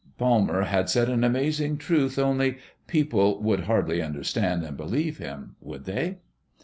[0.17, 2.57] Palmer had said an amazing truth, only
[2.87, 5.57] people would hardly understand and believe him....
[5.61, 6.17] Would they?